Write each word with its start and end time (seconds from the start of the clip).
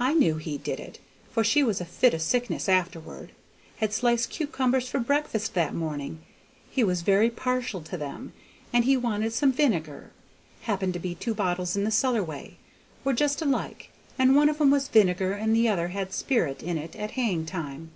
I 0.00 0.14
knew 0.14 0.34
he 0.38 0.58
did 0.58 0.80
it, 0.80 0.98
for 1.30 1.44
she 1.44 1.60
had 1.60 1.80
a 1.80 1.84
fit 1.84 2.12
o' 2.12 2.18
sickness 2.18 2.68
afterward. 2.68 3.30
Had 3.76 3.92
sliced 3.92 4.30
cucumbers 4.30 4.88
for 4.88 4.98
breakfast 4.98 5.54
that 5.54 5.72
morning; 5.76 6.22
he 6.72 6.82
was 6.82 7.02
very 7.02 7.30
partial 7.30 7.80
to 7.82 7.96
them, 7.96 8.32
and 8.72 8.84
he 8.84 8.96
wanted 8.96 9.32
some 9.32 9.52
vinegar. 9.52 10.10
Happened 10.62 10.94
to 10.94 10.98
be 10.98 11.14
two 11.14 11.34
bottles 11.34 11.76
in 11.76 11.84
the 11.84 11.92
cellar 11.92 12.24
way; 12.24 12.56
were 13.04 13.12
just 13.12 13.42
alike, 13.42 13.90
and 14.18 14.34
one 14.34 14.48
of 14.48 14.60
'em 14.60 14.72
was 14.72 14.88
vinegar 14.88 15.34
and 15.34 15.54
the 15.54 15.68
other 15.68 15.86
had 15.86 16.10
sperrit 16.12 16.60
in 16.60 16.76
it 16.76 16.96
at 16.96 17.12
haying 17.12 17.46
time. 17.46 17.92